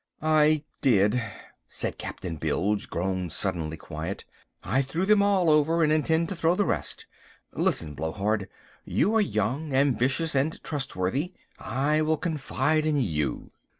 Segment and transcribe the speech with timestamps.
[0.23, 1.21] "I did,"
[1.69, 4.25] said Captain Bilge, grown suddenly quiet,
[4.63, 7.05] "I threw them all over and intend to throw the rest.
[7.53, 8.49] Listen, Blowhard,
[8.83, 11.35] you are young, ambitious, and trustworthy.
[11.59, 13.51] I will confide in you."